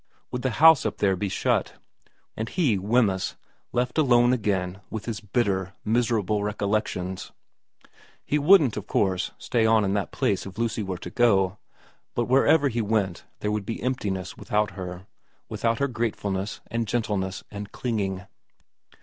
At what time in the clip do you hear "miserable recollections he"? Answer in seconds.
5.85-8.39